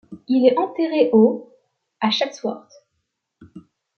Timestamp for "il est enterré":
0.27-1.11